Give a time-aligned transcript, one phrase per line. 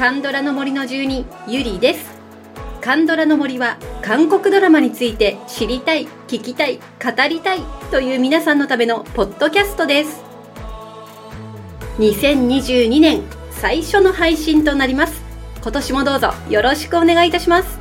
[0.00, 2.18] カンドラの森の住人ゆりです。
[2.80, 7.60] カンドラの森は韓国ドラマについて知りたい聞きたい語りたい
[7.90, 10.22] という皆さんのためのポッドキャストです。
[11.98, 15.22] 2022年最初の配信となります。
[15.60, 17.78] 今年もどうぞよろしくお願いいたします。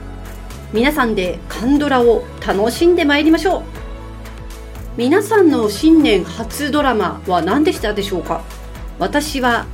[0.73, 3.63] 皆さんでカンドラを楽しんでまいりましょう。
[4.97, 8.43] 皆さんの新年初ドラマは何でしたでしょうか？
[8.99, 9.65] 私は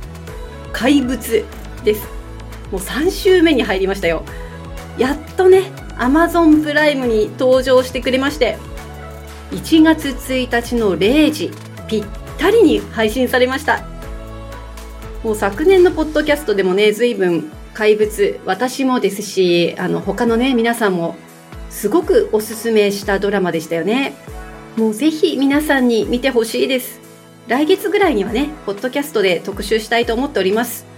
[0.72, 1.44] 怪物
[1.82, 2.14] です。
[2.76, 4.22] もう3週目に入りましたよ。
[4.98, 8.58] やっとね Amazon プライムに登場してくれまして
[9.50, 11.50] 1月1日の0時
[11.88, 12.04] ぴっ
[12.36, 13.82] たりに配信されました。
[15.24, 21.16] もう昨年のポッドキャストでもね随分怪物私もですしあの他のね皆さんも
[21.70, 24.12] すごくおすすめしたドラマでしたよね。
[24.76, 27.00] もうぜひ皆さんに見てほしいです。
[27.48, 30.95] 来月ぐらいにはねポッドキャストで特集したいと思っております。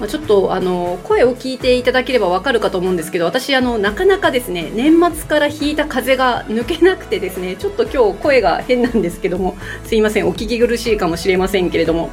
[0.00, 12.10] まあ、ちょっとあの声を聞いていただければわかるかと思うんですけど私あのなかなかですね年末から引いた風が抜けなくてですねちょっと今日声が変なんですけどもすいませんお聞き苦しいかもしれませんけれども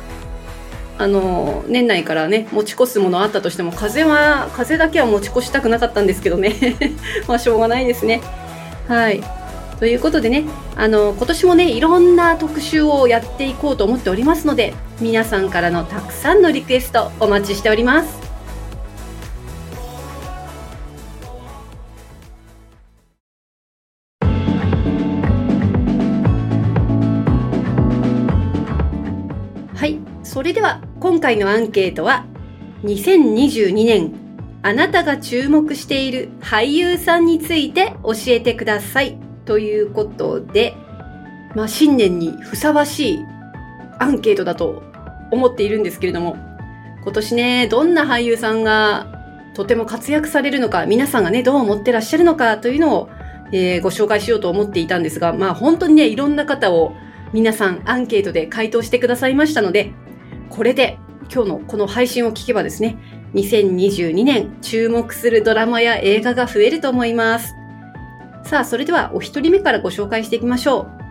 [1.01, 6.77] あの年内からね持ち越すものあったとしても風は風だけは持ち越したくなかったんですけどね。
[7.27, 8.21] まあしょうがないですね。
[8.87, 9.23] はい。
[9.79, 10.43] ということでね
[10.81, 18.19] あの今年もねいろんな特集をやっていこうと思っておりますので皆さんからのたくさんのリクエストお待ちしております。
[29.75, 32.25] はいそれでは今回のアンケートは
[32.85, 34.13] 2022年
[34.63, 39.30] あなたが注目している俳優さんについて教えてください。
[39.45, 40.75] ということで、
[41.55, 43.25] まあ、新年にふさわしい
[43.99, 44.83] アンケートだと
[45.31, 46.37] 思っているんですけれども、
[47.03, 49.21] 今年ね、どんな俳優さんが
[49.53, 53.09] とても活躍されるのか、皆さんがね、どう思ってらっしゃるのかというのを、
[53.51, 56.95] えー、ご紹介しようと思っていたんですが、まあ本当にね、いろんな方を
[57.33, 59.91] 皆さんアンケートで回答してくださいましたので、
[60.49, 60.99] これで
[61.33, 62.97] 今日のこの配信を聞けばですね、
[63.33, 67.55] 2022年注目するドラマや映画が増えると思います。
[68.43, 71.01] さあ、それではお一人目からご紹介していきましょう。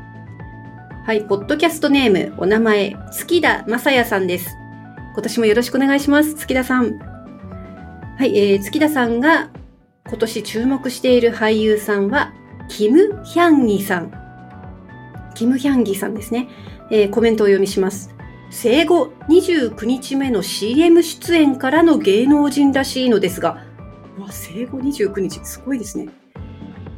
[1.07, 4.57] はい、ポッドキャストネーム、お名前、月田正也さんです。
[5.15, 6.99] 今年もよろしくお願いします、月田さん。
[8.19, 9.51] はい、えー、月田さんが
[10.07, 12.33] 今年注目している俳優さんは、
[12.69, 14.13] キム・ヒャンギさん。
[15.35, 16.49] キム・ヒャンギさんですね。
[16.91, 18.15] えー、コメントを読みします。
[18.51, 23.65] 生後29日目の CM 出演からの芸能人らしいのですが、
[24.19, 26.09] わ、生後29日、すごいですね。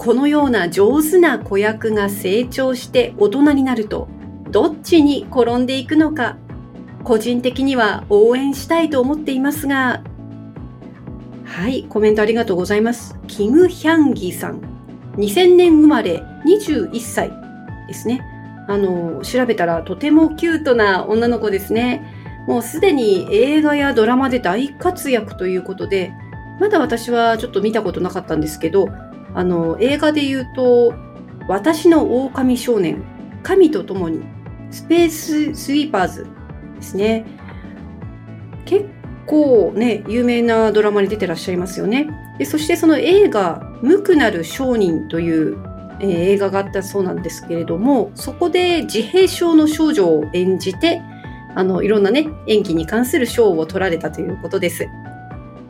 [0.03, 4.09] このような上手な子役が成長して大人になると
[4.51, 6.39] どっちに転んでいくのか
[7.05, 10.03] 個人的には応援したいと思っていますが。
[11.45, 13.17] はいコメントありがとうございます。
[13.29, 14.61] キム・ヒャンギさん。
[15.19, 17.31] 2000年生まれ21歳
[17.87, 18.23] ですね。
[18.67, 22.05] あの調べたらとてもキュートな女の子ですね。
[22.49, 26.13] もうすでに映画やドラマで大活躍ということで
[26.59, 28.89] まだ私はちょっと見たことなかったんですけど
[29.35, 30.95] あの映画で言うと
[31.49, 33.03] 「私の狼少年
[33.43, 34.23] 神と共に」
[34.71, 36.27] スペーススイーパーズ
[36.77, 37.27] ですね。
[38.65, 38.87] 結
[39.27, 42.09] 構ね有名なドラマに出てらっしゃいますよね。
[42.39, 45.59] でそしてその映画「無垢なる商人」という、
[46.01, 51.03] えー、映画があったそうなんですけれどもそこで自閉症の少女を演じて
[51.55, 54.87] あのいろんなね演技に関する賞を取られたということです。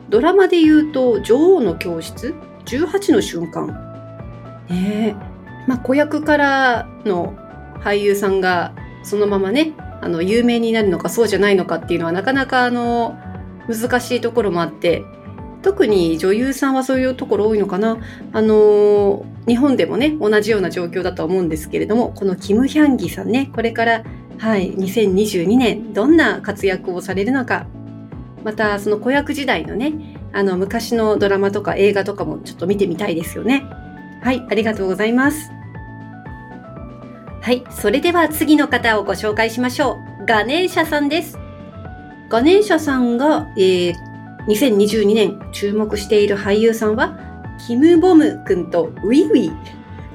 [0.09, 2.33] ドラマで言うと「女王の教室」
[2.65, 3.67] 18の瞬間。
[4.69, 5.15] ね
[5.67, 7.33] まあ、子役からの
[7.81, 13.17] 俳優さんがそのままね、あの、有名になるのかそうじゃないのかっていうのはなかなかあの、
[13.67, 15.03] 難しいところもあって、
[15.61, 17.97] 特に女優さんはそういうところ多いのかな。
[18.33, 24.03] あの、日本でもね、同じような状況だと思うんですけれども、このキム・ヒャンギさんね、これから、
[24.37, 27.67] はい、2022年、どんな活躍をされるのか、
[28.43, 33.65] また、その子役時代のね、あの、昔のドラマとか映画とかもちょっと見てみたいですよね。
[34.21, 35.51] はい、ありがとうございます。
[37.41, 40.25] はい、それでは次の方をご紹介しましょう。
[40.25, 41.37] ガネーシャさんです。
[42.29, 43.95] ガネーシャさんが、えー、
[44.47, 47.19] 2022年注目している俳優さんは、
[47.67, 49.51] キム・ボム君とウィウィ。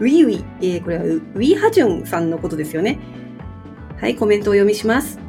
[0.01, 0.45] ウィウィ。
[0.61, 2.99] えー、これはウィ・ハジュンさんのことですよね。
[4.01, 5.21] はい、コメントを読みします。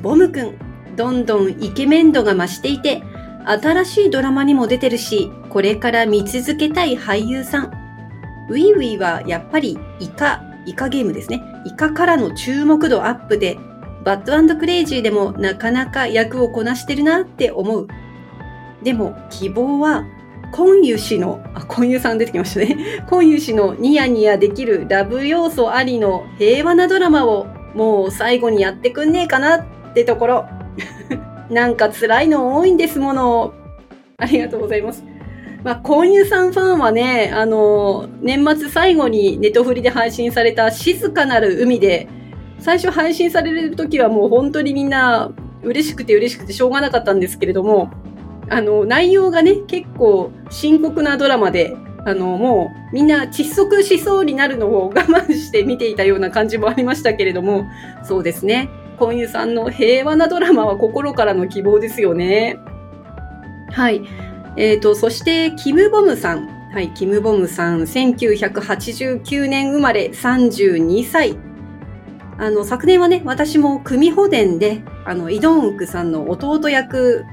[0.00, 0.54] ボム君、
[0.96, 3.02] どんどんイケメン度が増していて、
[3.44, 7.72] 新しいドラマにも出てるし、これから見続けたい俳優さん。
[8.48, 11.42] ウィーウィーはやっぱりイカ、イカゲームですね。
[11.64, 13.58] イカからの注目度アップで、
[14.04, 17.88] バッドクレイジーでもなかなか役をこなしてるなって思う。
[18.82, 20.04] でも希望は
[20.52, 23.04] コンユ氏の、あ、コンユさん出てきましたね。
[23.08, 29.64] コンユ氏のニヤニヤできるラブ要素ありの平和なドラマをもう最後にやってくんねえかなっ
[29.94, 30.46] てところ。
[31.54, 33.54] なんか辛いの多いんですもの。
[34.18, 35.04] ありがとうございます。
[35.62, 42.06] まあ、コンユさんファンはね、あの、年末最後にネトフリで配信された静かなる海で、
[42.58, 47.90] 最初配信される時はもう本当にみんな嬉しくて嬉しくてしょうがなかったんですけれども、
[48.50, 51.74] あの、内容がね、結構深刻なドラマで、
[52.04, 57.64] あの、もうみんな窒息しそうになるのを我慢して見ていたような感じもありましたけれども、
[58.02, 58.68] そうですね。
[58.94, 62.58] コンユさんの平和なドラマは心からの希望ですよね。
[63.70, 64.02] はい。
[64.56, 66.48] えっ、ー、と、そして、キム・ボムさん。
[66.72, 71.36] はい、キム・ボムさん、1989年生まれ32歳。
[72.38, 77.24] あの、昨年はね、私も組保伝で、あの、イドンウクさんの弟役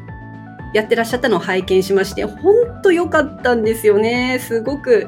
[0.73, 4.39] やってらっしゃったのを拝見しまして、ほんと良かったんですよね。
[4.39, 5.07] すごく。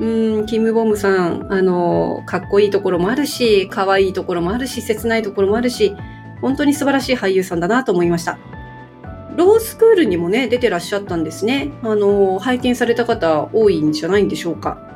[0.00, 5.94] うん、キム・ボムさん、あの、かっこいいところもあるし、可愛いところもあるし、切ないところもあるし、
[6.40, 8.38] 本当に素晴らしい俳優さんだなと思いました。
[9.36, 11.70] ロースクールにもね、出てらっしゃったんですね。
[11.82, 14.92] あの、拝見された方多いんじゃないんでしょうか。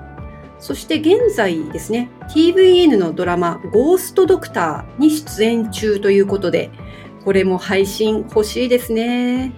[0.59, 6.71] そして現在ですね、TVN のドラマ、ゴーストドクターに出演中ということで、
[7.25, 9.53] これも配信欲しいですね。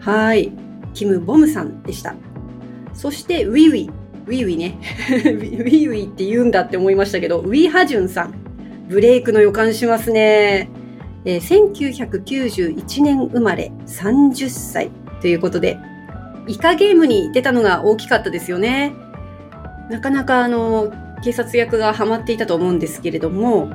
[0.00, 0.52] はい。
[0.94, 2.14] キム・ボムさんでした。
[2.94, 3.99] そして、ウィウィ。
[4.30, 4.78] ウィウィね。
[5.10, 8.34] ウィウィって言うんだって思いましたけど、ウィー・ハジュンさん。
[8.88, 10.68] ブレイクの予感しますね。
[11.24, 14.90] えー、1991年生まれ30歳
[15.20, 15.78] ということで、
[16.46, 18.94] イカゲームに出たのが大きかったですよね。
[19.90, 20.92] なかなかあの、
[21.24, 23.70] 警察役がハマっていたと思うんですけれども、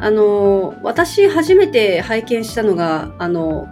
[0.00, 3.68] あの、私初めて拝見したのが、あの、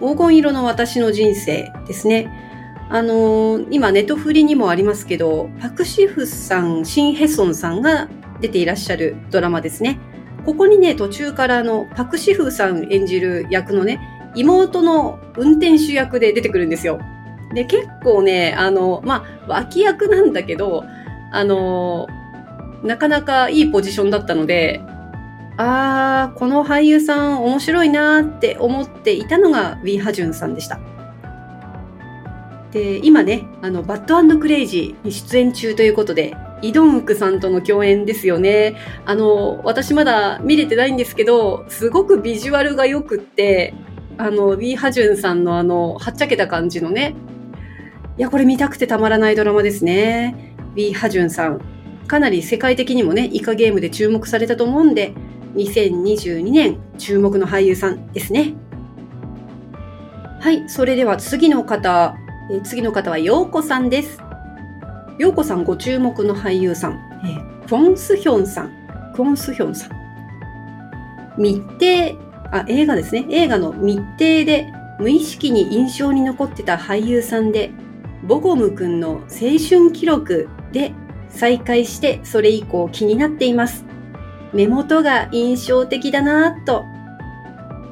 [0.00, 2.51] 黄金色の私の人生ですね。
[2.94, 8.06] あのー、今ネトフリにもありますけど、パクシフさん、シンヘソンさんが
[8.42, 9.98] 出ていらっしゃるドラマですね。
[10.44, 13.98] ここにね、途中からあの、パクシフさん演じる役のね、
[14.34, 17.00] 妹の運転手役で出てくるんですよ。
[17.54, 20.84] で、結構ね、あの、まあ、脇役なんだけど、
[21.32, 22.08] あの、
[22.82, 24.82] なかなかいいポジションだったので、
[25.56, 30.78] あー、この俳優さん面白いなーって思っていたのがウィー・ハジュンさんでした。
[32.72, 38.76] で、今ね、あの、バッドクレイジーに出演中ということで、イドンウクさんとの共演ですよね。
[39.04, 43.74] あの、私まだ見れてないんですけど、すごくビジュアルが良くって、
[44.16, 47.14] あの、ウィー・ハジュンさんのあの、はっちゃけた感じのね、
[48.16, 50.54] いや、これ見たくてたまらないドラマですね。
[50.74, 51.60] ウィー・ハジュンさん。
[52.06, 55.12] かなり世界的にもね、イカゲームで注目されたと思うんで、
[55.56, 58.54] 2022年注目の俳優さんですね。
[60.40, 62.16] はい、それでは次の方、
[62.50, 64.18] え次の方はようこさんです。
[65.18, 68.72] ようこさんご注目の俳優さん、えー、クォンスヒョンさん、
[69.14, 69.90] クォンスヒョンさん。
[71.38, 72.18] 密偵、
[72.50, 73.26] あ、映画ですね。
[73.30, 77.70] 映画の密偵で無意識に印象に残ってた俳優さんで、
[78.24, 80.92] ボゴムくんの青春記録で
[81.28, 83.84] 再会してそれ以降気になっています。
[84.52, 86.84] 目元が印象的だなぁと。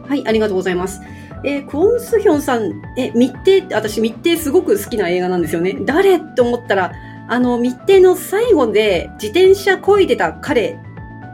[0.07, 1.01] はい、ありがとうございます。
[1.43, 5.79] えー、クォン・スヒョンさん、え、密偵って、私密偵すごく好きな映画なんですよね。
[5.85, 6.93] 誰って思ったら、
[7.29, 10.79] あの、密偵の最後で自転車漕いでた彼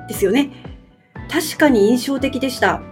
[0.08, 0.52] ですよね。
[1.30, 2.82] 確かに印象的でした。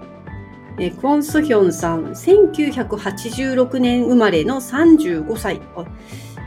[0.78, 5.60] えー、クォン・スヒョンさん、1986年生まれの35歳。
[5.76, 5.84] あ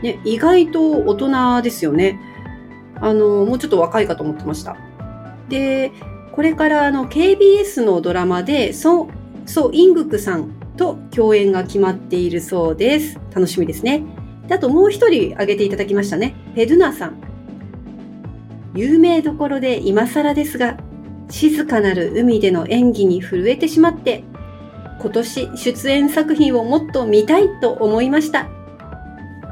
[0.02, 2.20] ね、意外と大人ですよね。
[3.00, 4.76] あの、もうちょっと若いかと思ってました。
[5.48, 5.92] で、
[6.32, 9.08] これからあの KBS のドラマでソ・
[9.46, 13.20] ソイングクさんと共演が決まっているそうです。
[13.34, 14.02] 楽しみですね。
[14.46, 16.34] であともう一人挙げていただきましたね。
[16.54, 17.20] ペドゥナさん。
[18.74, 20.78] 有名どころで今更ですが、
[21.28, 24.24] 静かなる海での演技に震えてしまって、
[25.00, 28.48] 今年出演作品をもっと見たいと思いました。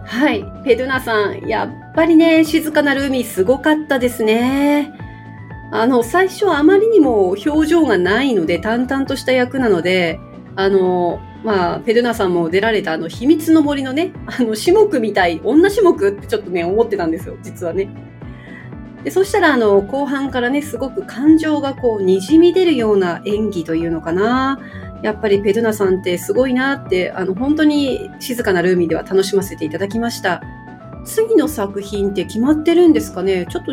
[0.04, 0.44] はい。
[0.64, 4.92] ペドゥナさん、やっぱりね、静かなる海すごかったですね。
[5.72, 10.20] あの、最初あまりにも表情がないので、淡々とした役なので、
[10.56, 17.88] あの、まあ、ペルナさんも出られたあの、秘密の森のね、あの、種目みたい、女種目ってちょっとね、思ってたんですよ、実はね。
[19.04, 24.58] で、そしたら、あの、後半からね、すごく感情がこう、滲み出るような演技というのかな。
[25.02, 30.42] やっぱりペルナさんってすごいなって、あの、本当に静かなルーミーでは楽しませていただきました。
[31.04, 33.46] 次の作品って決まってるんですかね？
[33.48, 33.72] ちょっと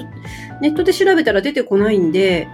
[0.62, 2.48] ネットで調べたら出てこないんで、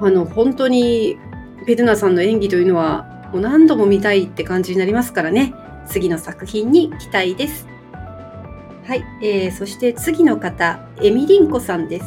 [0.00, 1.18] あの、本当に
[1.66, 5.54] ペドゥナさんの演技というのはもう何度も見たいって感じになりますからね。
[5.88, 7.66] 次の作品に期待です。
[8.86, 12.06] はい、えー、そして次の方、エミリンコさんです。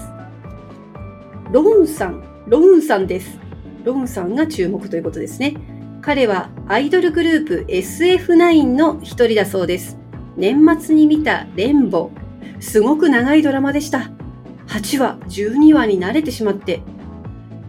[1.52, 3.40] ローンさん、ローンさんです。
[3.84, 5.58] ローンさんが注目ということですね。
[6.02, 9.98] 彼はアイドルグループ SF9 の一人だそうです。
[10.38, 12.10] 年末に見たレンボ。
[12.62, 14.12] すごく長いドラマでした。
[14.68, 16.80] 8話、12話に慣れてしまって、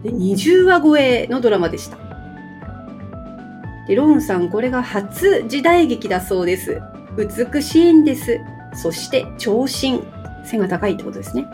[0.05, 2.08] 20話超えのドラマでした。
[3.89, 6.79] でローンさん、これが初時代劇だそうです。
[7.17, 8.39] 美しいんです。
[8.75, 10.03] そして長身。
[10.45, 11.47] 背が高いってことですね。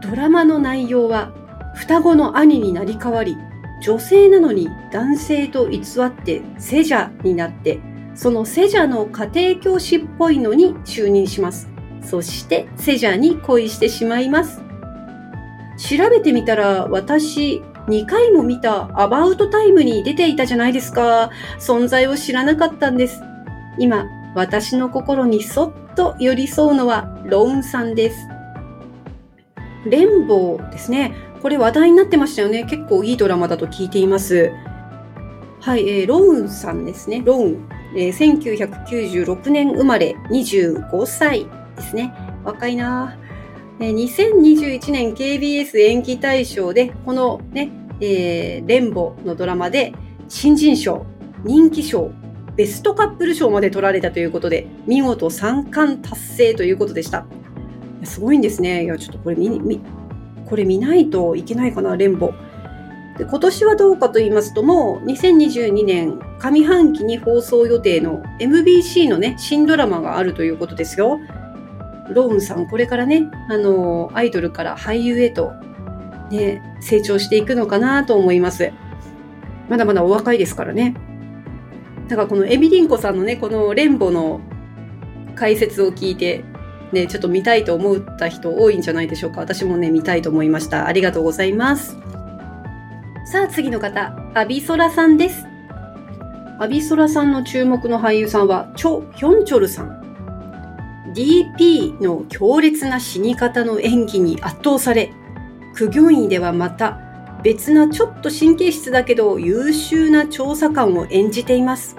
[0.00, 1.32] ドラマの内容は、
[1.74, 3.36] 双子の兄になり変わり、
[3.82, 7.80] 女性なのに男性と偽ってセジャになって、
[8.14, 11.68] そのセジャの家庭教師っぽいのに就任します。
[12.00, 14.62] そしてセジャに恋してしまいます。
[15.78, 21.30] 調べてみたら私2回も見たアバウトタイムに出ていたじゃないですか。
[21.58, 23.22] 存在を知らなかったんです。
[23.78, 28.28] 今、私の心にそっと寄り添うのはローンさんです。
[29.86, 31.14] レンボーですね。
[31.40, 32.64] これ話題になってましたよね。
[32.64, 34.52] 結構いいドラマだと聞いています。
[35.60, 37.22] はい、えー、ローンさんですね。
[37.24, 37.68] ローン。
[37.96, 42.12] えー、1996年生まれ25歳ですね。
[42.44, 43.16] 若いな
[43.78, 47.70] 2021年 KBS 演技大賞で、このね、
[48.00, 49.92] えー、レンボのドラマで、
[50.28, 51.06] 新人賞、
[51.44, 52.10] 人気賞、
[52.56, 57.26] ベストカップル賞まで取られたということで、見事3冠達成ということでした。
[58.02, 58.84] すごいんですね。
[58.84, 59.80] いや、ちょっとこれ見、見、
[60.44, 62.32] これ見ないといけないかな、レンボ。
[63.16, 71.18] で今年はどうかと言いますともう2022年上半期に放送予定の MBC のね新ドラマがあるということですよ。
[72.10, 75.52] ローンさん、これからね、あの、アイドルから俳優へと、
[76.30, 78.72] ね、成長していくのかなと思います。
[79.68, 80.94] まだまだお若いですからね。
[82.08, 84.40] だからこのエミリンコさんのね、このレンボの
[85.34, 86.44] 解説を聞いて、
[86.92, 89.40] ね、ちょっと見たいと思った人多いんじゃないでしょうか。
[89.40, 90.86] 私もね、見たいと思いました。
[90.86, 91.98] ありがとうございます。
[93.30, 95.46] さあ、次の方、アビソラさんです。
[96.58, 100.07] アビソラさんの注目の俳優さんは、チョ・ヒョンチョルさん。
[101.12, 105.12] DP の強烈な死に方の演技に圧倒され、
[105.74, 107.00] 苦行医ではまた
[107.42, 111.96] 別なちょっと神経質だけど優秀な調査官を演じています。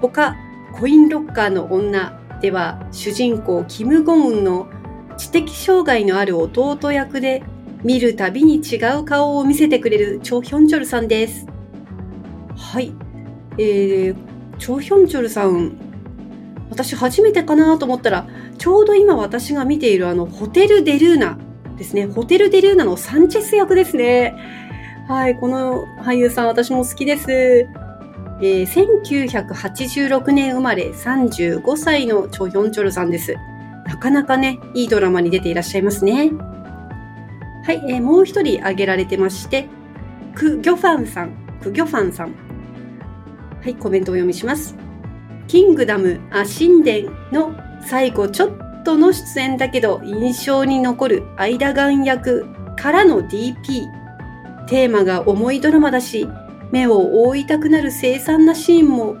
[0.00, 0.36] 他、
[0.72, 4.68] コインロッカーの女では主人公キム・ゴンウンの
[5.16, 7.42] 知的障害のある弟役で
[7.82, 11.46] 見るたびに違う顔を見せてくれるチョ・ヒョンチョルさんです。
[12.56, 12.92] はい。
[13.58, 14.16] えー、
[14.58, 15.78] チョ・ヒョンチョルさん、
[16.70, 18.26] 私初めてかなと思ったら、
[18.58, 21.38] ちょうど今私が見ているあの、ホテル・デルーナ
[21.76, 22.06] ですね。
[22.06, 24.34] ホテル・デルーナのサンチェス役ですね。
[25.08, 27.30] はい、この俳優さん私も好きです。
[28.42, 33.36] えー、1986年生まれ35歳のチョ・ヒョンチョルさんです。
[33.86, 36.32] なかなかね、いいドラマに出ていらっしゃいますね。
[37.64, 39.68] はい、えー、もう一人挙げられてまして、
[40.34, 41.30] ク・ギョファンさん、
[41.62, 42.34] ク・ギョファンさん。
[43.62, 44.85] はい、コメントをお読みします。
[45.46, 47.54] キングダム、あ、神殿の
[47.86, 53.86] 最後ちょっとの出演だけど印象に残る間ン役からの DP。
[54.66, 56.28] テーマが重いドラマだし、
[56.72, 59.16] 目を覆いたくなる凄惨なシーンも、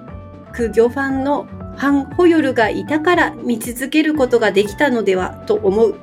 [0.52, 5.94] クギョファンのハン・ホヨルがいたから見続けることができたのではと思う。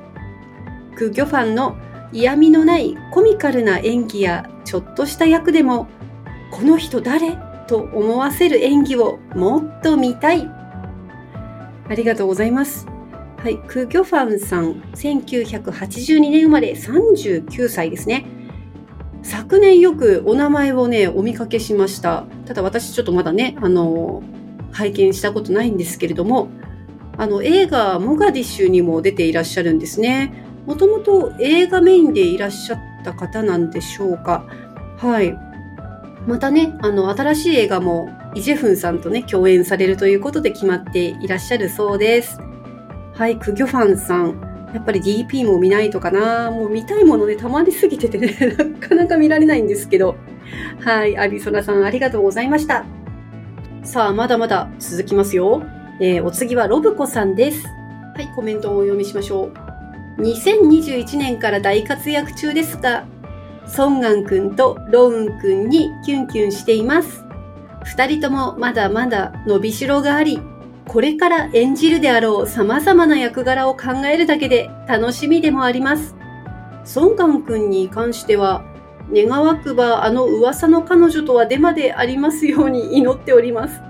[0.96, 1.76] クギョファンの
[2.12, 5.88] 嫌味のないコミカルな演技やちょっとした役でも、
[6.50, 7.36] この人誰？
[7.66, 10.48] と思わせる演技をもっと見たい。
[11.88, 12.86] ありがとうございます。
[13.38, 18.26] はい、ク・ギョファンさん、1982年生まれ39歳ですね。
[19.22, 22.24] 昨年よくお名前をね、お見かけしました。
[22.46, 24.22] ただ私ちょっとまだね、あの、
[24.72, 26.48] 拝見したことないんですけれども、
[27.16, 30.44] あの、映画モガディッシュにも出ていらっしゃるんですね。
[30.66, 34.46] もともと映画メインでいらっしゃった方なんでしょうか。
[34.98, 35.36] はい。
[36.26, 42.40] またね、あの、新しい映画もイ・ジェフンさんとね、共演されるということで決まっていらっしゃるそうです。
[43.14, 44.54] はい、クギョファンさん。
[44.74, 46.50] やっぱり DP も見ないとかな。
[46.50, 48.34] もう見たいものでたまりすぎててね、
[48.80, 50.16] なかなか見られないんですけど。
[50.80, 52.84] はい、アリソナさんありがとうございました。
[53.82, 55.62] さあ、まだまだ続きますよ。
[56.00, 57.66] えー、お次はロブコさんです。
[58.16, 59.50] はい、コメントをお読みしましょ
[60.18, 60.22] う。
[60.22, 63.04] 2021年から大活躍中ですが、
[63.66, 67.24] ソンガン君とロウン君にキュンキュンしています。
[67.84, 70.40] 二人ともまだまだ伸びしろがあり、
[70.86, 76.14] これから演じるであろう様々な役柄を考えるだけで楽しみでもあります。
[76.84, 78.62] ソンガン君に関しては、
[79.12, 83.80] 願わくばあの噂の彼女とはデマでありますように祈っております。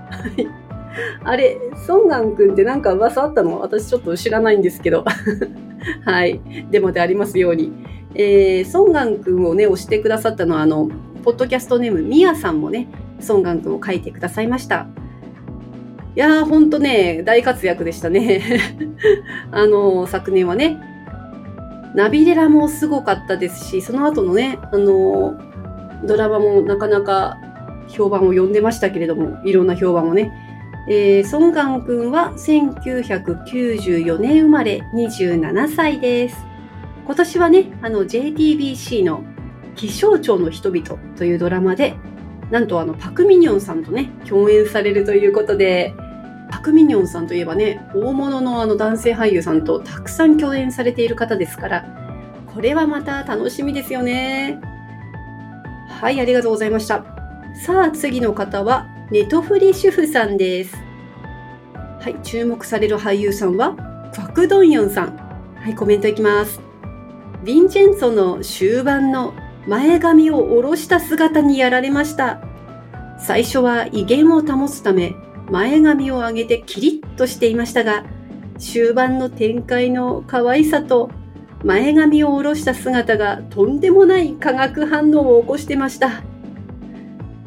[1.23, 3.59] あれ、ソンガン君ってなんか噂あったの？
[3.59, 5.03] 私ちょっと知らないんですけど。
[6.05, 6.41] はい。
[6.71, 7.73] デモでありますように。
[8.15, 10.89] えー、ソンガン君をね、押してくださったのは、あの、
[11.23, 12.87] ポッドキャストネーム、ミヤさんもね、
[13.19, 14.87] ソンガン君を書いてくださいました。
[16.15, 18.41] いやー、ほんとね、大活躍でしたね。
[19.51, 20.77] あの、昨年はね、
[21.93, 25.35] ナビデラもすごかったですし、その後のね、あの、
[26.05, 27.37] ドラマもなかなか
[27.87, 30.31] 評判を呼んでましたけれども、いろんな評判をね。
[30.87, 36.54] えー、ソンガン君は1994年生まれ27歳です。
[37.05, 39.23] 今年はね、あの JTBC の
[39.75, 41.95] 気象庁の人々というドラマで、
[42.51, 45.93] なんとあのパクミニョンさんとね、共演されるということで、
[46.49, 51.85] パク・ミニョンさんといえばね、大物のあの男性俳優さんとたくさん共演されている方ですから、
[52.53, 54.59] これはまた楽しみですよね。
[55.89, 57.03] はい、ありがとうございました。
[57.65, 60.75] さあ、次の方は、ネトフリ主婦さんです。
[61.99, 63.75] はい、注目される俳優さんは、
[64.15, 65.17] パク・ドンヨンさん。
[65.55, 66.64] はい、コメントいきます。
[67.45, 69.35] ヴィンチェンツォの終盤の
[69.67, 72.41] 前髪を下ろした姿にやられました。
[73.19, 75.13] 最初は威厳を保つため、
[75.51, 78.03] 前髪を上げてキリッとしていましたが、
[78.57, 81.11] 終盤の展開の可愛さと
[81.63, 86.23] 前髪を下ろした姿がとんでもない化学反応を起こしてました。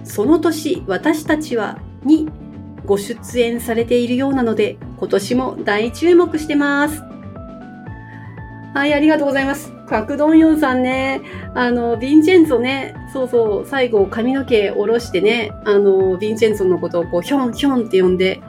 [0.05, 2.29] その年、私たちはに
[2.87, 7.03] ご出演されているようなので、今年も大注目してます。
[8.75, 9.78] はい、ありがとうございます。
[9.89, 11.23] カクドンヨンさんね、
[11.55, 18.41] あの、ヴィンチェンツォね、そうそう、最後髪の毛下ろしてね、あの、ヴィンチェンツォのことをこう、ヒョンヒョンって呼んで、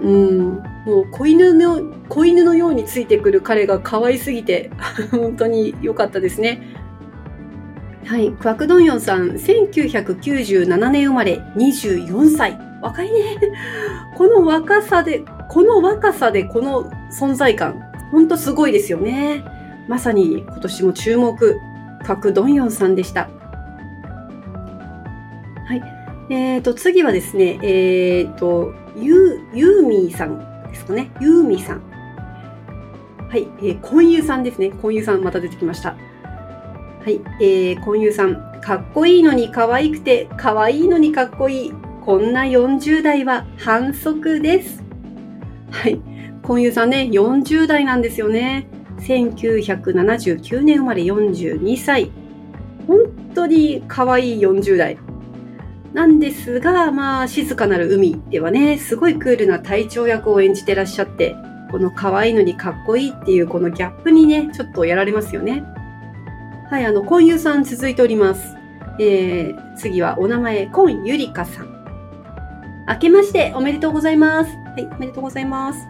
[0.00, 4.70] うん、もう子犬の、子犬のようについてくる彼が可愛すぎて、
[5.10, 6.62] 本当に良かったですね。
[8.04, 12.56] はい、クワクドンヨンさん、1997年生まれ、24歳。
[12.80, 13.36] 若いね。
[14.14, 17.82] この若さで、この若さでこの存在感、
[18.12, 19.55] ほんとすごいですよね。
[19.88, 21.60] まさに今年も注目、
[22.04, 23.28] パク・ドンヨンさんでした。
[25.66, 25.82] はい。
[26.30, 31.10] えっ、ー、と、次はですね、えっ、ー、と、ユー、ユーミーさんですかね。
[31.20, 31.82] ユーミーさん。
[33.28, 33.48] はい。
[33.58, 34.70] えー、コンユさんですね。
[34.70, 35.90] コンユさんまた出てきました。
[35.90, 35.96] は
[37.10, 37.20] い。
[37.40, 38.60] えー、コンユさん。
[38.60, 41.74] かっこいいのに可愛くて、可愛いのにかっこいい。
[42.04, 44.82] こんな40代は反則です。
[45.70, 46.00] はい。
[46.42, 48.68] コンユさんね、40代なんですよね。
[48.98, 52.10] 1979年生まれ42歳。
[52.86, 52.98] 本
[53.34, 54.98] 当に可愛い40代。
[55.92, 61.34] なんですが、まあ、静かなる海ではね、すごいクールな隊長役を演じてらっしゃって、
[61.70, 65.64] この可愛いのにかっこいいっていうこのギャップにね、ちょっとやられますよね。
[66.70, 68.56] はい、あの、コンユさん続いております。
[69.00, 71.76] えー、次はお名前、コンユリカさん。
[72.88, 74.50] 明けましておめでとうございます。
[74.50, 75.80] はい、おめでとうございます。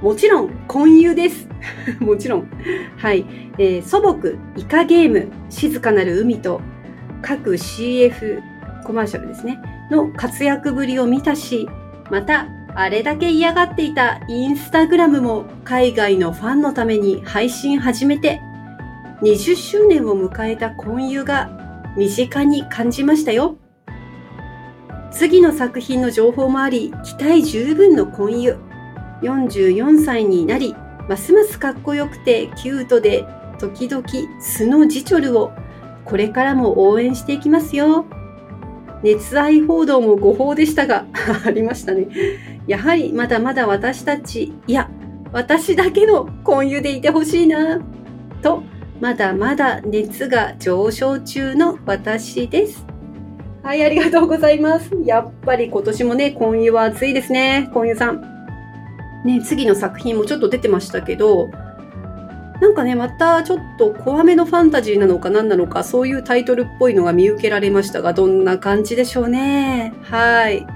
[0.00, 1.49] もちろん、婚友です。
[2.00, 2.48] もちろん。
[2.96, 3.24] はい。
[3.58, 4.16] えー、祖母、
[4.56, 6.60] イカゲーム、静かなる海と、
[7.22, 8.40] 各 CF
[8.84, 11.68] コマーシャルですね、の活躍ぶりを見たし、
[12.10, 18.40] また、あれだけ嫌がっていたインスタグラムも海外のファンのために配信始めて、
[19.22, 21.50] 20周年を迎えた婚友が
[21.96, 23.56] 身近に感じましたよ。
[25.10, 28.56] 次の作品の情報もあり、期待十分の婚友。
[29.22, 30.74] 44歳になり、
[31.08, 33.24] ますますかっこよくてキュートで
[33.58, 34.06] 時々
[34.40, 35.52] 素のジチョルを
[36.04, 38.06] これからも応援していきますよ。
[39.02, 41.06] 熱愛報道も誤報でしたが、
[41.46, 42.08] ありましたね。
[42.66, 44.90] やはりまだまだ私たち、いや、
[45.32, 47.80] 私だけの婚友でいてほしいな、
[48.42, 48.62] と、
[49.00, 52.86] まだまだ熱が上昇中の私です。
[53.62, 54.90] はい、ありがとうございます。
[55.04, 58.29] やっぱり今年もね、婚友は暑いですね、婚友さん。
[59.24, 61.50] ね、次の作品もちょっと出てましたけど、
[62.60, 69.94] なんかね、またちょっと怖めのファンタジーなのか何なのか、そういうタイトルっぽいのが見受けられましたが、どんな感じでしょうね。
[70.02, 70.66] はい。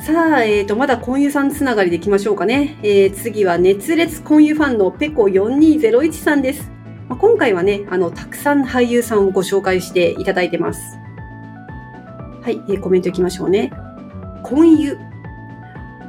[0.00, 2.78] さあ、えっ、ー、と、まだ婚友さんつながりでいきましょうかね。
[2.84, 6.70] えー、次は熱烈婚友ファンのペコ4201さんです。
[7.08, 10.98] まあ、今回はね、あの、たくさん俳優さんをご紹介していただいてます。
[12.42, 13.72] はい、えー、コメントいきましょうね。
[14.44, 15.07] 婚友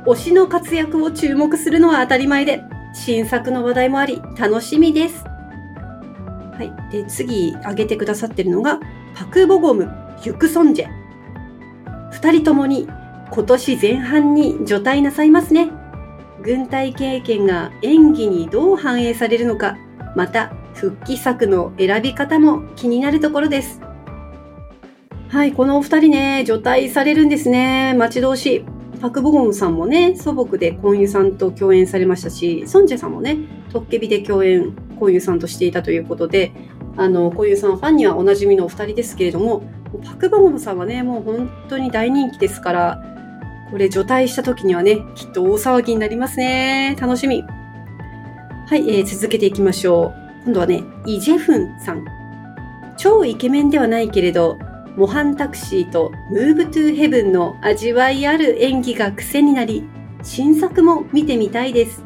[0.09, 2.63] 推しの活躍を注目するのは当たり前で、
[2.95, 5.23] 新作の話題もあり、楽しみです。
[5.23, 6.91] はい。
[6.91, 8.79] で、次、挙げてくださってるのが、
[9.13, 9.87] パクボゴム、
[10.23, 10.87] ユクソンジェ。
[12.09, 12.87] 二人ともに、
[13.29, 15.69] 今年前半に除隊なさいますね。
[16.41, 19.77] 軍隊経験が演技にどう反映されるのか、
[20.15, 23.79] また、復帰作の選び方も気になるところです。
[25.27, 27.93] はい、このお二人ね、除隊されるんですね。
[27.93, 28.78] 待ち遠しい。
[29.01, 33.37] パク・ボゴンさんもね、祖母でコンユさんと共演されましたし、ソンジェさんもね、
[33.71, 36.51] トッケビで共演、コンユさんとしていたということで、
[36.97, 39.63] あの、コンユさんファンにはおなじみのお二人ですけれども、
[40.03, 43.03] パク・ボゴンさんはね、もう本当に大人気ですから、
[43.71, 46.97] これ除隊した時にはね、きっと大騒ぎになりますね。
[46.99, 47.43] 楽しみ。
[48.67, 50.43] はい、えー、続けていきましょう。
[50.45, 52.05] 今度はね、イ・ジェフンさん。
[52.97, 54.57] 超イケメンではないけれど、
[54.95, 59.83] 模範タクシーとムーブトゥーヘブンの味わいある演技が癖になり、
[60.23, 62.03] 新作も見てみたいです。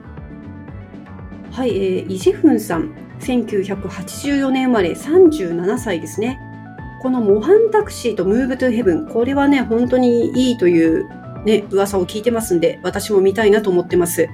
[1.52, 6.40] はい、えー、イ・ジェフンさん、1984年生まれ37歳ですね。
[7.02, 11.08] この模範タクシーとムーブトゥーヘブン、これはね、本当にいいという
[11.46, 14.28] ね、噂を聞いてますんで、私も見たいなと思ってます。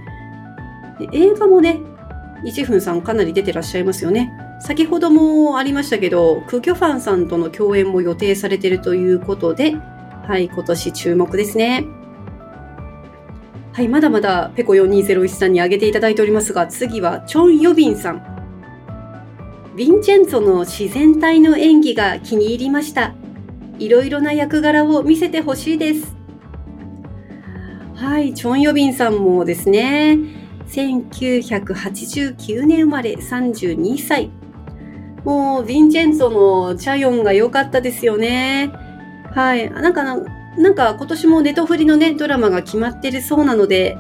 [1.00, 1.80] で映画もね、
[2.44, 4.32] イジフンさんかなり出てらっしゃいますよね。
[4.60, 9.76] 先ほどもありましたけど、クギョファンさんとの共演も予定されているということで、
[10.28, 11.86] はい、今年注目ですね。
[13.72, 18.17] はい、まだまだペコ4201さんに挙げていただいておりますが、次はチョン・ヨビンさん。
[19.76, 23.15] ヴィンチェンツォの自然体の演技が気に入りました。
[23.78, 26.17] いろいろな役柄を見せてほしいです。
[27.95, 30.19] はい、チョン・ヨビンさんもですね、
[30.67, 34.30] 1989年生まれ32歳。
[35.23, 36.29] もう、ヴィンチェンツォ
[36.69, 38.71] のチャヨンが良かったですよね。
[39.32, 39.69] はい。
[39.69, 40.03] なんか、
[40.58, 43.97] なんか今年もネトフリのね、ドラマが決まってるそうなので、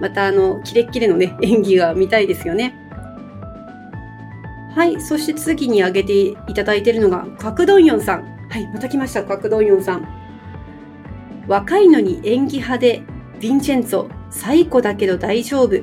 [0.00, 2.74] またあの、キレッキレのね、 演技が見たいですよね。
[4.74, 5.00] はい。
[5.00, 6.12] そして次に挙げて
[6.50, 8.24] いただいているのが、カクドンヨンさん。
[8.48, 8.68] はい。
[8.72, 10.08] また来ました、カクドンヨンさん。
[11.46, 13.02] 若いのに演技派で、
[13.40, 15.76] ヴィンチェンツォ、最古だけど大丈夫。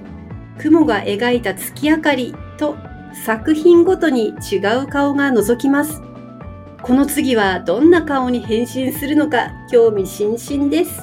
[0.58, 2.76] 雲が描いた月明かりと
[3.14, 6.02] 作品ごとに違う顔が覗きます。
[6.82, 11.02] この次はどんな顔に変身するのか興味津々です。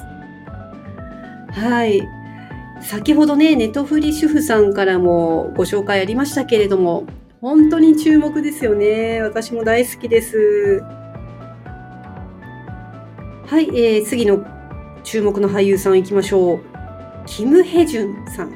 [1.51, 2.07] はい。
[2.81, 7.05] 先ほどね、ネトフリ主婦さんからもご紹介ありましたけれども、
[7.41, 9.21] 本当に注目ですよね。
[9.21, 10.83] 私も大好きです。
[13.45, 14.45] はい、えー、次の
[15.03, 16.59] 注目の俳優さん行きましょう。
[17.25, 18.51] キム・ヘジュンさん。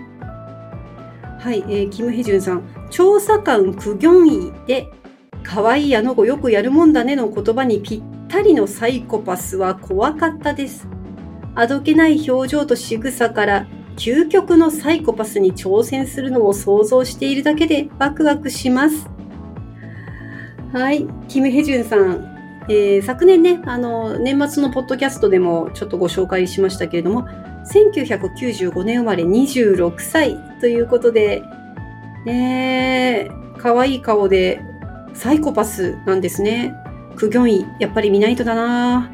[1.39, 2.63] はい、えー、キム・ヘジュンさん。
[2.91, 4.91] 調査官苦行医で、
[5.43, 10.87] 可愛いあの子よくやるもんだねの言葉にぴったりのサイコパスは怖かったです。
[11.55, 19.09] あどけない表情と仕草から究極のサイコパスに挑戦するのを想像しているだけでワクワクします。
[20.73, 22.31] はい、キム・ヘジュンさん。
[22.69, 27.27] えー、昨年ね、あの、年末のポッドキャストでもちょっとご紹介しましたけれども、
[27.73, 31.43] 1995年生まれ26歳ということで、
[32.25, 34.61] ねえ、可愛い顔で
[35.13, 36.73] サイコパスなんですね。
[37.15, 39.11] 苦行医、やっぱり見ないとだな。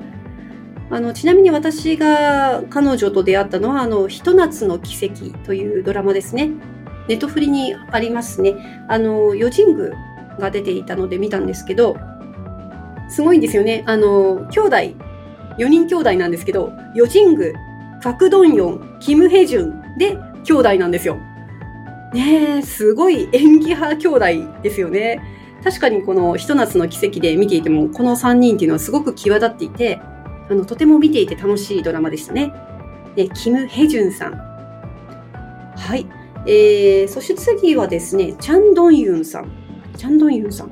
[0.90, 6.50] あの、ちなみに私が彼女と出会ったのは、あの、ひと夏の奇跡というドラマですね。
[7.08, 8.56] ネットフリにありますね。
[8.88, 9.94] あの、ヨジング
[10.40, 11.98] が出ていたので見たんですけど、
[13.10, 13.84] すごいんですよね。
[13.86, 14.76] あの、兄弟、
[15.58, 17.54] 4人兄弟なんですけど、ヨジング
[18.02, 21.18] パクドンヨン、キムヘジュンで兄弟なんですよ。
[22.14, 25.22] ね、すごい演技派兄弟ですよね。
[25.64, 30.00] 確かにこのひと夏の奇跡で見ていても、この3人っていうのはすごく際立っていて、
[30.50, 32.54] あの、とても見ていて楽しいドラマでしたね。
[33.16, 34.34] で、キム・ヘジュンさん。
[34.34, 36.08] はい。
[36.46, 39.52] えー、そして次はですね、チャン・ドンユンさん。
[39.98, 40.72] チャン・ドンユンさん。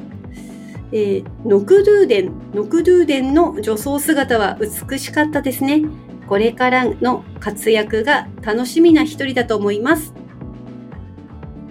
[0.91, 4.57] えー、ノクドゥーデン、ノクドゥーデンの女装姿は
[4.89, 5.81] 美しかったですね。
[6.27, 10.13] これからの活躍が楽しみな一人だと思います。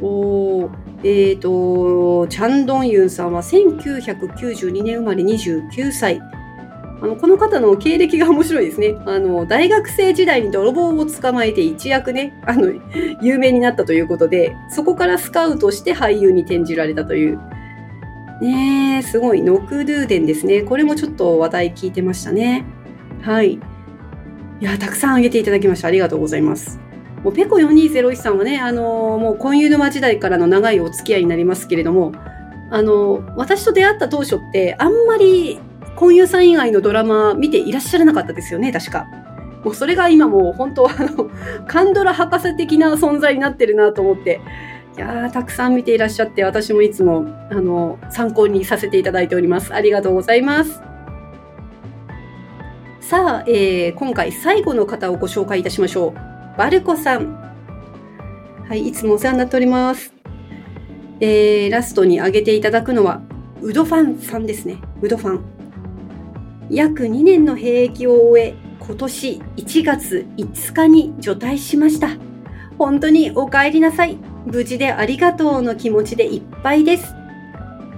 [0.07, 0.71] お
[1.03, 6.21] えっ、ー、と、チャンドンユンさんは1992年生まれ29歳。
[7.01, 8.97] あのこの方の経歴が面白いですね。
[9.07, 12.73] あの、大学生時代に泥棒を捕まえて一躍ね、あの、
[13.23, 17.39] 有名になったということで、そこからスカウトして俳優に転じられたという。
[18.43, 20.63] ねえ、すごい、ノクドゥーデンですね。
[20.63, 22.65] これもちょっと話題聞いてましたね。
[23.23, 23.55] はい。
[23.55, 23.61] い
[24.61, 25.89] や、たくさん挙げていただきました。
[25.89, 26.84] ありがとうございます。
[27.25, 32.13] もうペコ4201さんはね、あのー、もう婚友沼時代からの長いお付き合いになりますけれども、
[32.71, 35.59] あのー、私と出会った当初って、あんまり
[35.97, 39.07] 婚友さん以外のドラマ見ていらっしゃらなかったですよね、確か。
[39.65, 41.31] もうそれが今もう本当あの、
[41.67, 44.43] カンドラ博士的な存在になってるなと思って、
[44.99, 49.73] いやー、たくさん見ていらっしゃって、私もいつも、あの、参考にさせていただいております。
[49.73, 50.83] ありがとうございます。
[53.01, 56.34] さあ、えー、今回最後の方をご紹介いたしましょう。
[56.57, 57.35] バルコさん。
[58.69, 60.15] はい、いつもお世話になっております。
[61.21, 63.23] えー、ラストに挙げていただくのは、
[63.61, 64.79] ウドファンさんですね。
[65.03, 65.45] ウドファン。
[66.71, 72.11] 約2年の兵役を終え、今年1月5日に除隊しました。
[72.79, 74.17] 本当にお帰りなさい。
[74.47, 77.15] 無事でありがとうの気持ちでいっぱいです。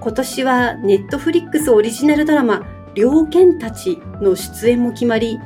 [0.01, 5.39] 今年はネットフリックスオリジナルドラマ、猟犬たちの出演も決まり、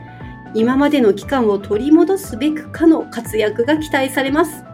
[0.55, 4.65] 今までの期間を取り戻すべく彼の活躍が期待されます。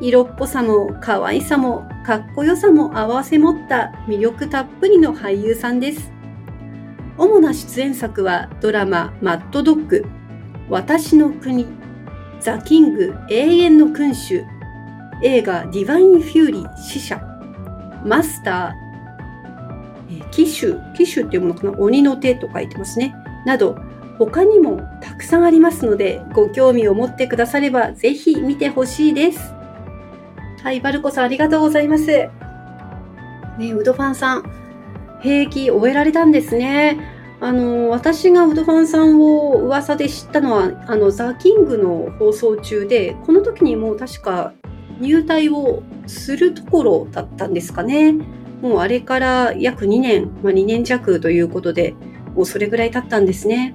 [0.00, 6.12] 色っぽさも可愛さもかっこよさも合わせ持った魅力たっぷりの俳優さんです。
[7.16, 10.04] 主な出演作はドラママッドドッグ、
[10.68, 11.66] 私の国、
[12.38, 14.44] ザ・キング永遠の君主、
[15.24, 17.20] 映画ディヴァイン・フューリー死者、
[18.04, 21.72] マスター、え鬼手、鬼手っていうものかな？
[21.72, 23.12] 鬼の手と書いてますね。
[23.44, 23.76] など、
[24.18, 29.54] 他にもたくさんありますので、ご興味を持ってくだされば、ぜひ見てほしいです。
[30.62, 32.06] はい、バルコさんありがとうございます。
[32.06, 34.42] ね、ウドファンさん、
[35.20, 36.98] 兵役終えられたんですね。
[37.40, 44.52] あの、私がウドファンさんを噂で知ったのは、あの、ザ・キングの放送中で、この時にもう確か
[45.00, 48.14] 入隊をするところだったんですかね。
[48.60, 51.94] もうあれから約2年、まあ、2年弱ということで、
[52.34, 53.74] もうそれぐらい経ったんですね。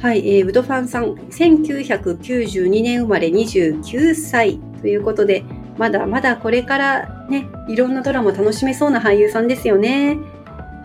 [0.00, 5.42] はい、えー、ウドファンさん、1992年生まれ29歳ということで、
[5.76, 10.16] まだまだこれからね、いろんなドラマ楽しめそうな俳優さんですよね。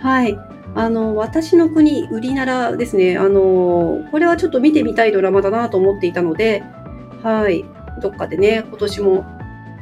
[0.02, 0.36] はい。
[0.74, 3.18] あの、私の国、ウリナラですね。
[3.20, 6.64] あの、これはちょっと見てみたいドラマだなと思っていたので、
[7.22, 7.64] はい。
[8.02, 9.26] どっかでね、今年も、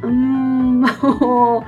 [0.03, 1.63] うーん、今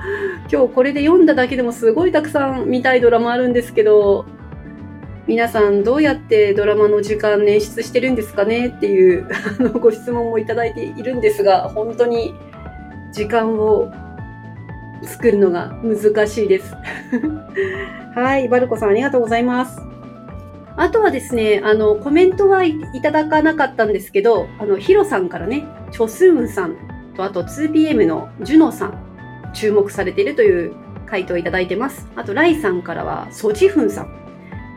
[0.48, 4.26] 日これで読んだだけでもすごいたくさん見たいドラマあるんですけど、
[5.26, 9.26] 皆さんどうやってドラマの時間捻出してるんですかねっていう
[9.58, 12.34] あのご質問もいただいているんですが、本当に
[13.12, 13.90] 時間を
[15.02, 16.74] 作るのが難しいです。
[18.14, 19.80] はい、バルコさんありがとうございます。
[20.76, 26.76] あとはですね、あの、コメントはいただかなかったんですけど、あの、ヒロさんからね、チョスーンさん
[27.16, 28.98] と、あと 2PM のジュノさん、
[29.54, 30.74] 注目されているという
[31.06, 32.08] 回答をいただいてます。
[32.16, 34.23] あと、ライさんからは、ソジフンさん。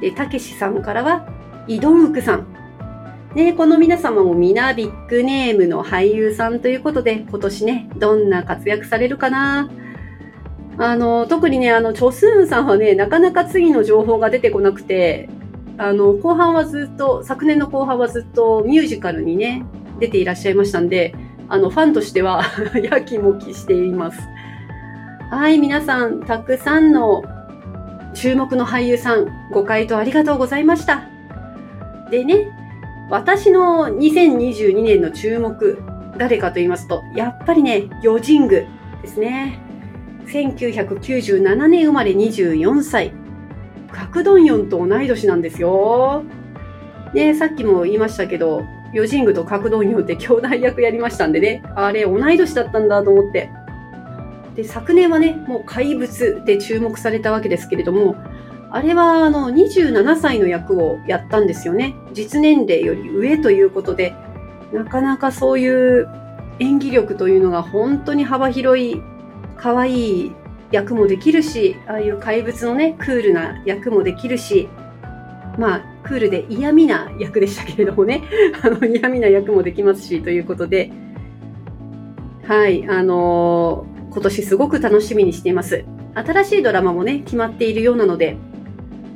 [0.02, 1.28] で、たけしさんからは、
[1.68, 2.48] イドンウクさん。
[3.36, 9.70] ね、この皆様も皆ビッグネームの俳優さんということで、今年ね、どんな活躍されるかな
[10.80, 15.30] あの、特にね、あの、チョスーンさんはね、なかなか次の情報が出てこなくて、
[15.78, 19.66] あの、後半はずっと、昨年の後半はずっとミュージカルにね、
[20.00, 21.16] 出ていらっしゃいましたんで、
[21.50, 22.44] あの、ファンとしては
[22.82, 24.20] やきもきしています。
[25.32, 27.24] はい、皆さん、たくさんの
[28.20, 31.08] 注目の俳優さん、ご回答ありがとうございました。
[32.10, 32.48] でね、
[33.12, 35.78] 私の2022年の注目、
[36.18, 38.66] 誰かと言いますと、やっぱりね、ヨジング
[39.04, 39.60] ですね。
[40.26, 43.14] 1997年生まれ24歳。
[43.92, 46.24] カクドンヨンと同い年なんですよ。
[47.14, 53.52] ね、さっきも言いましたけど、ヨジングとカクドンヨンって兄弟役やりましたんでね、あれ同い年だったんだと思って、
[54.58, 58.16] で、昨年はね、もう怪物で注目されたわけですけれども、
[58.72, 61.96] あれはあの27歳の役をやったんですよね。
[62.12, 64.16] 実年齢より上ということで、
[64.74, 66.10] なかなかそういう
[66.60, 69.00] 演技力というのが本当に幅広い、
[69.58, 70.32] 可愛い
[70.72, 74.68] 役もできるし、ああいう怪物のね、クールな役もできるし、
[75.60, 78.24] まあ、クールで嫌味な役でしたけれどもね、
[78.64, 80.92] あの嫌味な役もできますし、ということで、
[82.48, 85.86] はい、あのー今年すごく楽しみにしています。
[86.16, 88.38] 新しいドラマもね、決まっているようなので、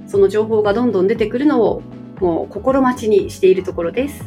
[0.08, 1.82] その情報がどんどん出てくるのを
[2.20, 4.24] もう心待ちにしているところです。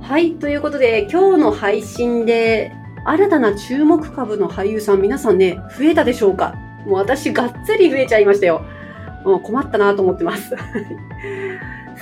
[0.00, 2.72] はい、ということで今日の配信で
[3.04, 6.54] 新たな注目株の俳優さん皆さんね、増えたでしょうか？
[6.86, 8.64] もう私がっつり増えちゃいましたよ。
[9.24, 10.56] もう困ったなと思ってます。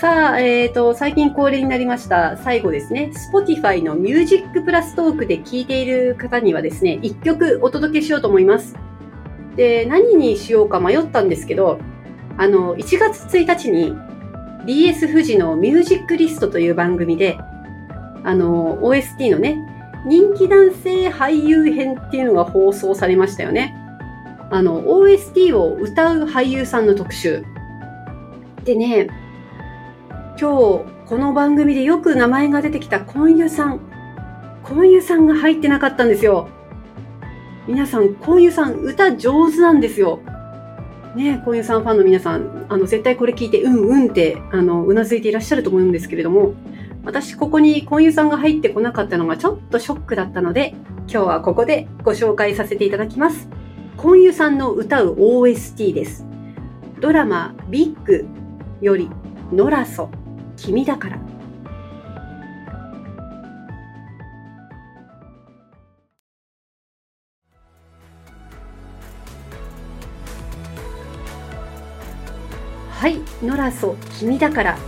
[0.01, 2.37] さあ、えっ、ー、と、最近恒例になりました。
[2.37, 3.11] 最後ですね。
[3.33, 8.77] Spotify の Music プラストークで聴いている方にはですね、一曲お届けしようと思います。
[9.57, 11.81] で、何にしようか迷ったんですけど、
[12.37, 13.93] あの、1月1日に
[14.67, 17.37] BS 富士のミュージックリストという番組で、
[18.23, 19.59] あの、OST のね、
[20.07, 23.75] 人気男性俳優編っていうのが放送されましたよね。
[24.51, 27.43] あの、OST を歌う俳優さんの特集。
[28.65, 29.09] でね、
[30.41, 33.81] 今日この番組でよく名前が出てきたコンユさん。
[34.63, 36.49] コンユさんが入ってなかったんですよ。
[37.67, 40.21] 皆さん、コンユさん歌上手なんですよ。
[41.17, 46.55] ねコンユさんファンの皆さん、あの、絶対これ聞いて、うんうんって、あの、うなずいていらっしゃると思うんですけれども、
[47.05, 50.77] 私、ここにコンユさんが入ってこなかったのがちょっとショックだったので、
[51.13, 53.49] 今日はここでご紹介させていただきます。
[53.97, 56.25] コンユさんの歌う OST です。
[57.01, 58.25] ドラマビッグ
[58.81, 59.11] より
[59.53, 60.11] ノラソ
[60.59, 61.19] 君だから。
[72.91, 74.79] はい、ノラソ君だから、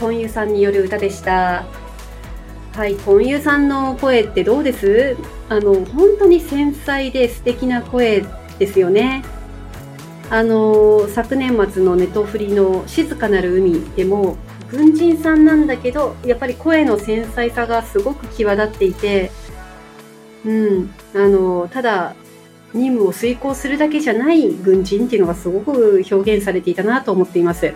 [0.00, 1.64] コンユさんによる歌でした。
[2.74, 5.16] はい、コンユさんの声ってどうです？
[5.48, 8.24] あの、本当に繊細で素敵な声
[8.58, 9.22] ですよね。
[10.30, 14.36] あの、昨年末のネトフリの静かなる海でも、
[14.70, 19.30] 軍人さんなんだけど、やっぱり声の繊細さがすごく際立っていて、
[20.44, 22.14] うん、あの、ただ、
[22.72, 27.74] 任務を遂行するだけじゃない軍人っていうのがすごく表現されていたなと思っています。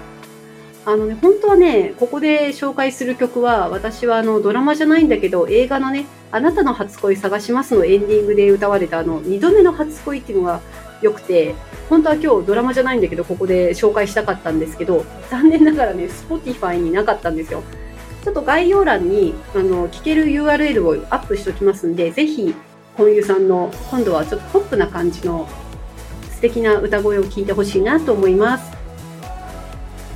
[0.87, 10.61] あのね、本当はね、ここで紹介する曲は、私はあのドラマじゃないんだけど、映画のね、あなたの初恋探しますのエンディングで歌われたあの、二度目の初恋っていうのが
[11.01, 11.55] 良くて、
[11.89, 17.63] 本当は今日ドラマじゃないんだけど、ここで紹介したかったんですけど、残念ながらね、Spotify になかったんですよ。
[18.25, 22.55] ちょっと概要欄に、あの、聞ける URL をアップしておきますんで、ぜひ、
[22.97, 25.47] 本優さんの、今度はちょっとポップな感じの
[26.31, 28.73] 素敵な歌声を聞いてほしいなと思います。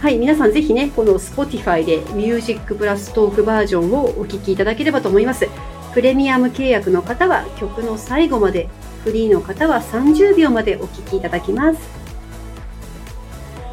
[0.01, 5.49] はい、皆さんぜひね、この Spotify で Music プラストークバージョンをお聴きいただければと思います。
[5.93, 8.69] プレミアム契約の方は曲の最後まで、
[9.05, 11.81] フリーの方は30秒までお聴きいただきます。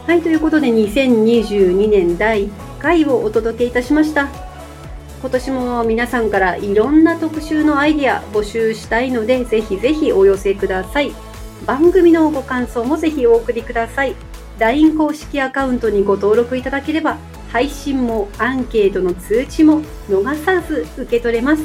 [0.07, 4.27] はい、ということで2022年第1回をお届けいたしました。
[5.21, 11.11] 今年も皆さんからいろんな特集のアイディア募集したいので、ぜひぜひお寄せください。
[11.65, 14.15] 番組のご感想もぜひお送りください。
[14.59, 17.17] LINE 公式アカウントにご登録いただければ
[17.51, 21.63] 配信もアンケートの通知も逃さず受け取れます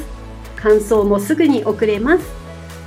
[0.55, 2.40] 感想もすぐに送れます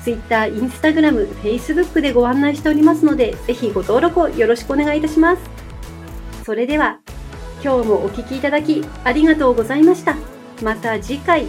[0.05, 5.43] Twitter、Instagram、Facebook でご案内しておりますのでぜひご登録をよろしくお願いいたします。
[6.45, 7.01] それでは
[7.65, 10.15] 今日もお聴きいただきありがとうございました。
[10.63, 11.47] また次回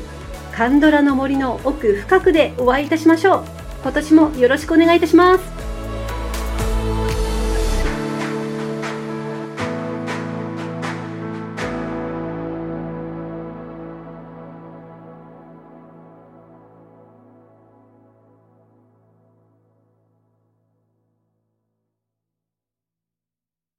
[0.54, 3.44] カンドラの森の奥深くでお会いいたしましょう。
[3.84, 5.55] 今年もよろしくお願いいたします。